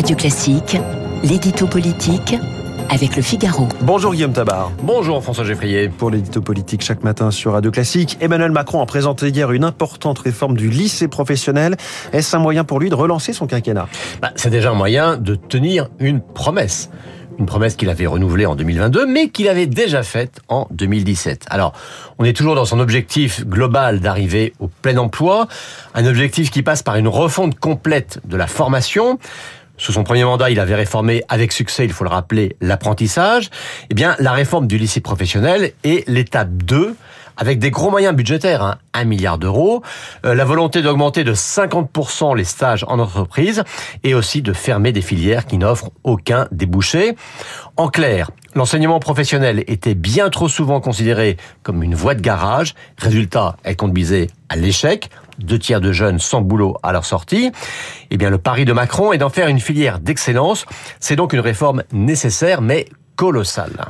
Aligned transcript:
Radio 0.00 0.16
Classique, 0.16 0.78
l'édito 1.22 1.66
politique 1.66 2.34
avec 2.88 3.16
le 3.16 3.22
Figaro. 3.22 3.68
Bonjour 3.82 4.14
Guillaume 4.14 4.32
Tabar. 4.32 4.72
Bonjour 4.82 5.22
François 5.22 5.44
Geffrier. 5.44 5.90
Pour 5.90 6.08
l'édito 6.08 6.40
politique 6.40 6.80
chaque 6.80 7.04
matin 7.04 7.30
sur 7.30 7.52
Radio 7.52 7.70
Classique, 7.70 8.16
Emmanuel 8.22 8.50
Macron 8.50 8.80
a 8.80 8.86
présenté 8.86 9.28
hier 9.28 9.52
une 9.52 9.62
importante 9.62 10.18
réforme 10.18 10.56
du 10.56 10.70
lycée 10.70 11.06
professionnel. 11.06 11.76
Est-ce 12.14 12.34
un 12.34 12.38
moyen 12.38 12.64
pour 12.64 12.80
lui 12.80 12.88
de 12.88 12.94
relancer 12.94 13.34
son 13.34 13.46
quinquennat? 13.46 13.88
Bah, 14.22 14.30
C'est 14.36 14.48
déjà 14.48 14.70
un 14.70 14.74
moyen 14.74 15.18
de 15.18 15.34
tenir 15.34 15.90
une 15.98 16.22
promesse 16.22 16.88
une 17.38 17.46
promesse 17.46 17.74
qu'il 17.74 17.88
avait 17.88 18.06
renouvelée 18.06 18.44
en 18.44 18.54
2022, 18.54 19.06
mais 19.06 19.30
qu'il 19.30 19.48
avait 19.48 19.66
déjà 19.66 20.02
faite 20.02 20.40
en 20.48 20.68
2017. 20.72 21.46
Alors, 21.48 21.72
on 22.18 22.24
est 22.24 22.36
toujours 22.36 22.54
dans 22.54 22.66
son 22.66 22.78
objectif 22.78 23.46
global 23.46 24.00
d'arriver 24.00 24.52
au 24.60 24.68
plein 24.68 24.98
emploi, 24.98 25.48
un 25.94 26.04
objectif 26.04 26.50
qui 26.50 26.62
passe 26.62 26.82
par 26.82 26.96
une 26.96 27.08
refonte 27.08 27.58
complète 27.58 28.20
de 28.26 28.36
la 28.36 28.46
formation. 28.46 29.18
Sous 29.80 29.92
son 29.92 30.04
premier 30.04 30.24
mandat, 30.24 30.50
il 30.50 30.60
avait 30.60 30.74
réformé 30.74 31.24
avec 31.30 31.52
succès, 31.52 31.86
il 31.86 31.92
faut 31.94 32.04
le 32.04 32.10
rappeler, 32.10 32.54
l'apprentissage. 32.60 33.48
Eh 33.88 33.94
bien, 33.94 34.14
la 34.18 34.32
réforme 34.32 34.66
du 34.66 34.76
lycée 34.76 35.00
professionnel 35.00 35.72
est 35.84 36.06
l'étape 36.06 36.50
2 36.50 36.94
avec 37.38 37.58
des 37.58 37.70
gros 37.70 37.90
moyens 37.90 38.14
budgétaires, 38.14 38.62
hein, 38.62 38.76
1 38.92 39.04
milliard 39.04 39.38
d'euros, 39.38 39.82
euh, 40.26 40.34
la 40.34 40.44
volonté 40.44 40.82
d'augmenter 40.82 41.24
de 41.24 41.32
50% 41.32 42.36
les 42.36 42.44
stages 42.44 42.84
en 42.88 42.98
entreprise 42.98 43.64
et 44.04 44.12
aussi 44.12 44.42
de 44.42 44.52
fermer 44.52 44.92
des 44.92 45.00
filières 45.00 45.46
qui 45.46 45.56
n'offrent 45.56 45.88
aucun 46.04 46.46
débouché. 46.52 47.16
En 47.78 47.88
clair, 47.88 48.30
l'enseignement 48.54 48.98
professionnel 49.00 49.64
était 49.66 49.94
bien 49.94 50.30
trop 50.30 50.48
souvent 50.48 50.80
considéré 50.80 51.36
comme 51.62 51.82
une 51.82 51.94
voie 51.94 52.14
de 52.14 52.20
garage. 52.20 52.74
Résultat, 52.98 53.56
elle 53.64 53.76
conduisait 53.76 54.28
à 54.48 54.56
l'échec. 54.56 55.10
Deux 55.38 55.58
tiers 55.58 55.80
de 55.80 55.92
jeunes 55.92 56.18
sans 56.18 56.42
boulot 56.42 56.76
à 56.82 56.92
leur 56.92 57.04
sortie. 57.04 57.50
Eh 58.10 58.16
bien, 58.16 58.28
le 58.30 58.38
pari 58.38 58.64
de 58.64 58.72
Macron 58.72 59.12
est 59.12 59.18
d'en 59.18 59.30
faire 59.30 59.48
une 59.48 59.60
filière 59.60 59.98
d'excellence. 59.98 60.66
C'est 60.98 61.16
donc 61.16 61.32
une 61.32 61.40
réforme 61.40 61.82
nécessaire, 61.92 62.60
mais 62.60 62.86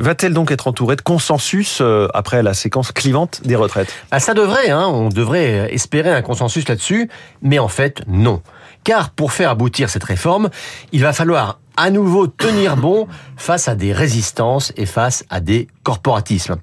Va-t-elle 0.00 0.34
donc 0.34 0.50
être 0.50 0.66
entourée 0.66 0.96
de 0.96 1.02
consensus 1.02 1.78
euh, 1.80 2.08
après 2.14 2.42
la 2.42 2.52
séquence 2.52 2.90
clivante 2.90 3.42
des 3.44 3.54
retraites? 3.54 3.92
Ah, 4.10 4.18
Ça 4.18 4.34
devrait, 4.34 4.70
hein, 4.70 4.86
on 4.88 5.08
devrait 5.08 5.72
espérer 5.72 6.12
un 6.12 6.22
consensus 6.22 6.68
là-dessus, 6.68 7.08
mais 7.40 7.58
en 7.58 7.68
fait 7.68 8.02
non. 8.08 8.42
Car 8.82 9.10
pour 9.10 9.32
faire 9.32 9.50
aboutir 9.50 9.88
cette 9.90 10.04
réforme, 10.04 10.50
il 10.92 11.02
va 11.02 11.12
falloir 11.12 11.58
à 11.76 11.90
nouveau 11.90 12.26
tenir 12.26 12.76
bon 12.76 13.06
face 13.36 13.68
à 13.68 13.74
des 13.74 13.92
résistances 13.92 14.72
et 14.76 14.86
face 14.86 15.24
à 15.30 15.40
des 15.40 15.68
corporatismes. 15.82 16.56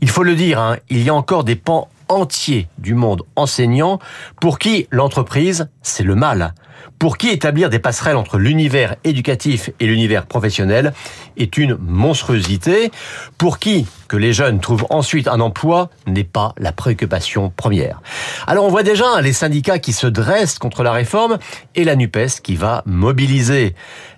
Il 0.00 0.08
faut 0.08 0.22
le 0.22 0.36
dire, 0.36 0.58
hein, 0.58 0.76
il 0.90 1.02
y 1.02 1.10
a 1.10 1.14
encore 1.14 1.44
des 1.44 1.56
pans 1.56 1.88
entiers 2.08 2.68
du 2.78 2.94
monde 2.94 3.22
enseignant 3.36 3.98
pour 4.40 4.58
qui 4.58 4.86
l'entreprise, 4.90 5.68
c'est 5.82 6.04
le 6.04 6.14
mal 6.14 6.54
pour 6.98 7.18
qui 7.18 7.28
établir 7.28 7.70
des 7.70 7.78
passerelles 7.78 8.16
entre 8.16 8.38
l'univers 8.38 8.96
éducatif 9.04 9.70
et 9.80 9.86
l'univers 9.86 10.26
professionnel 10.26 10.92
est 11.36 11.56
une 11.56 11.76
monstruosité, 11.76 12.90
pour 13.38 13.58
qui 13.58 13.86
que 14.08 14.16
les 14.16 14.32
jeunes 14.32 14.60
trouvent 14.60 14.86
ensuite 14.90 15.28
un 15.28 15.40
emploi 15.40 15.90
n'est 16.06 16.24
pas 16.24 16.54
la 16.58 16.72
préoccupation 16.72 17.52
première. 17.54 18.00
Alors 18.46 18.64
on 18.64 18.68
voit 18.68 18.82
déjà 18.82 19.20
les 19.20 19.32
syndicats 19.32 19.78
qui 19.78 19.92
se 19.92 20.06
dressent 20.06 20.58
contre 20.58 20.82
la 20.82 20.92
réforme 20.92 21.38
et 21.74 21.84
la 21.84 21.96
NUPES 21.96 22.40
qui 22.42 22.54
va 22.54 22.82
mobiliser. 22.86 23.74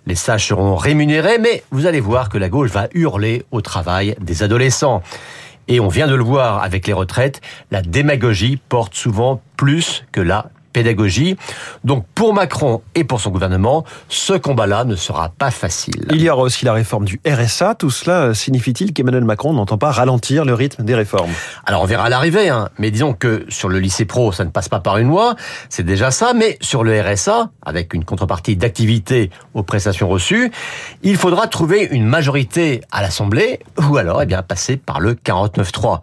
Les 0.06 0.14
sages 0.14 0.46
seront 0.46 0.76
rémunérés, 0.76 1.38
mais 1.38 1.64
vous 1.70 1.86
allez 1.86 2.00
voir 2.00 2.28
que 2.28 2.38
la 2.38 2.48
gauche 2.48 2.70
va 2.70 2.88
hurler 2.94 3.44
au 3.50 3.60
travail 3.62 4.14
des 4.20 4.42
adolescents. 4.42 5.02
Et 5.68 5.80
on 5.80 5.88
vient 5.88 6.06
de 6.06 6.14
le 6.14 6.22
voir 6.22 6.62
avec 6.62 6.86
les 6.86 6.92
retraites, 6.92 7.40
la 7.70 7.82
démagogie 7.82 8.56
porte 8.56 8.94
souvent 8.94 9.42
plus 9.56 10.04
que 10.12 10.20
la 10.20 10.50
pédagogie. 10.76 11.38
Donc 11.84 12.04
pour 12.14 12.34
Macron 12.34 12.82
et 12.94 13.02
pour 13.02 13.22
son 13.22 13.30
gouvernement, 13.30 13.86
ce 14.10 14.34
combat-là 14.34 14.84
ne 14.84 14.94
sera 14.94 15.30
pas 15.30 15.50
facile. 15.50 16.04
Il 16.10 16.20
y 16.20 16.28
aura 16.28 16.42
aussi 16.42 16.66
la 16.66 16.74
réforme 16.74 17.06
du 17.06 17.18
RSA. 17.26 17.76
Tout 17.76 17.88
cela 17.88 18.34
signifie-t-il 18.34 18.92
qu'Emmanuel 18.92 19.24
Macron 19.24 19.54
n'entend 19.54 19.78
pas 19.78 19.90
ralentir 19.90 20.44
le 20.44 20.52
rythme 20.52 20.84
des 20.84 20.94
réformes? 20.94 21.30
Alors 21.64 21.80
on 21.80 21.86
verra 21.86 22.04
à 22.04 22.08
l'arrivée, 22.10 22.50
hein. 22.50 22.68
mais 22.76 22.90
disons 22.90 23.14
que 23.14 23.46
sur 23.48 23.70
le 23.70 23.78
lycée 23.78 24.04
pro, 24.04 24.32
ça 24.32 24.44
ne 24.44 24.50
passe 24.50 24.68
pas 24.68 24.80
par 24.80 24.98
une 24.98 25.08
loi, 25.08 25.34
c'est 25.70 25.82
déjà 25.82 26.10
ça, 26.10 26.34
mais 26.34 26.58
sur 26.60 26.84
le 26.84 27.00
RSA, 27.00 27.48
avec 27.64 27.94
une 27.94 28.04
contrepartie 28.04 28.56
d'activité 28.56 29.30
aux 29.54 29.62
prestations 29.62 30.10
reçues, 30.10 30.52
il 31.02 31.16
faudra 31.16 31.46
trouver 31.46 31.88
une 31.90 32.04
majorité 32.04 32.82
à 32.92 33.00
l'Assemblée 33.00 33.60
ou 33.88 33.96
alors 33.96 34.20
eh 34.20 34.26
bien 34.26 34.42
passer 34.42 34.76
par 34.76 35.00
le 35.00 35.14
49-3. 35.14 36.00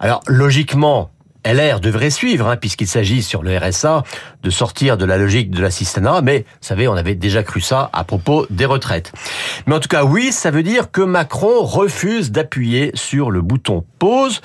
Alors 0.00 0.22
logiquement, 0.26 1.12
LR 1.44 1.80
devrait 1.80 2.10
suivre, 2.10 2.48
hein, 2.48 2.56
puisqu'il 2.56 2.86
s'agit 2.86 3.22
sur 3.22 3.42
le 3.42 3.56
RSA 3.56 4.04
de 4.42 4.50
sortir 4.50 4.96
de 4.96 5.04
la 5.04 5.16
logique 5.16 5.50
de 5.50 5.60
l'assistanat, 5.60 6.20
mais 6.22 6.38
vous 6.38 6.66
savez, 6.66 6.88
on 6.88 6.94
avait 6.94 7.14
déjà 7.14 7.42
cru 7.42 7.60
ça 7.60 7.90
à 7.92 8.04
propos 8.04 8.46
des 8.50 8.64
retraites. 8.64 9.12
Mais 9.66 9.74
en 9.74 9.80
tout 9.80 9.88
cas, 9.88 10.04
oui, 10.04 10.32
ça 10.32 10.50
veut 10.50 10.62
dire 10.62 10.90
que 10.90 11.00
Macron 11.00 11.62
refuse 11.62 12.30
d'appuyer 12.30 12.92
sur 12.94 13.30
le 13.30 13.42
bouton 13.42 13.84
pause. 13.98 14.40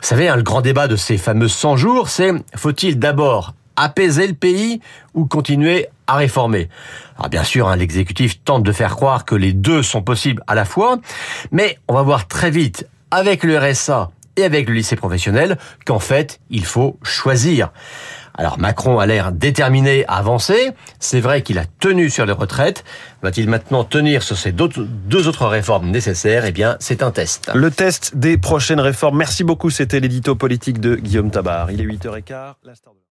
Vous 0.00 0.06
savez, 0.06 0.28
hein, 0.28 0.36
le 0.36 0.42
grand 0.42 0.60
débat 0.60 0.88
de 0.88 0.96
ces 0.96 1.16
fameux 1.16 1.48
100 1.48 1.76
jours, 1.76 2.08
c'est 2.08 2.32
faut-il 2.56 2.98
d'abord 2.98 3.54
apaiser 3.76 4.26
le 4.26 4.34
pays 4.34 4.80
ou 5.14 5.26
continuer 5.26 5.88
à 6.06 6.16
réformer? 6.16 6.68
Alors 7.16 7.28
bien 7.28 7.44
sûr, 7.44 7.68
hein, 7.68 7.76
l'exécutif 7.76 8.42
tente 8.44 8.62
de 8.62 8.72
faire 8.72 8.96
croire 8.96 9.24
que 9.24 9.34
les 9.34 9.52
deux 9.52 9.82
sont 9.82 10.02
possibles 10.02 10.42
à 10.46 10.54
la 10.54 10.64
fois, 10.64 10.98
mais 11.50 11.78
on 11.88 11.94
va 11.94 12.02
voir 12.02 12.28
très 12.28 12.50
vite 12.50 12.86
avec 13.10 13.44
le 13.44 13.58
RSA 13.58 14.10
et 14.36 14.44
avec 14.44 14.68
le 14.68 14.74
lycée 14.74 14.96
professionnel 14.96 15.58
qu'en 15.84 15.98
fait, 15.98 16.40
il 16.50 16.64
faut 16.64 16.98
choisir. 17.02 17.72
Alors 18.36 18.58
Macron 18.58 18.98
a 18.98 19.06
l'air 19.06 19.30
déterminé 19.30 20.04
à 20.06 20.16
avancer. 20.16 20.72
C'est 20.98 21.20
vrai 21.20 21.42
qu'il 21.42 21.58
a 21.58 21.66
tenu 21.78 22.10
sur 22.10 22.26
les 22.26 22.32
retraites. 22.32 22.84
Va-t-il 23.22 23.48
maintenant 23.48 23.84
tenir 23.84 24.22
sur 24.24 24.36
ces 24.36 24.52
deux 24.52 25.28
autres 25.28 25.46
réformes 25.46 25.90
nécessaires? 25.90 26.44
Eh 26.44 26.52
bien, 26.52 26.76
c'est 26.80 27.02
un 27.02 27.12
test. 27.12 27.50
Le 27.54 27.70
test 27.70 28.16
des 28.16 28.36
prochaines 28.36 28.80
réformes. 28.80 29.18
Merci 29.18 29.44
beaucoup. 29.44 29.70
C'était 29.70 30.00
l'édito 30.00 30.34
politique 30.34 30.80
de 30.80 30.96
Guillaume 30.96 31.30
Tabar. 31.30 31.70
Il 31.70 31.80
est 31.80 31.84
8h15. 31.84 32.54